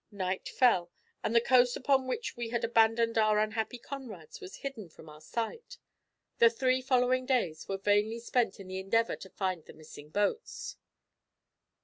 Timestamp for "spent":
8.19-8.59